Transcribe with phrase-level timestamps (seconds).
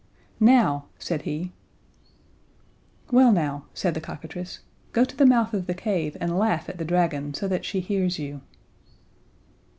[0.39, 1.51] "Now," said he.
[3.11, 4.61] "Well, now," said the cockatrice.
[4.93, 7.81] "Go to the mouth of the cave and laugh at the dragon so that she
[7.81, 8.41] hears you."